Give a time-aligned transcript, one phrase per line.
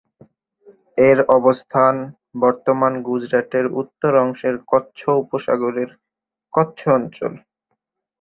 [1.01, 1.95] এর অবস্থান,
[2.41, 5.89] বর্তমান গুজরাতের উত্তর অংশের কচ্ছ উপসাগরের
[6.53, 7.33] কচ্ছ অঞ্চল।